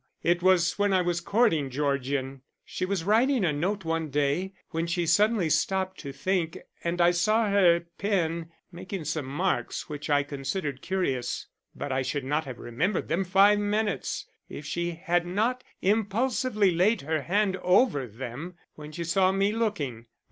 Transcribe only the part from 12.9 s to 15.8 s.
them five minutes, if she had not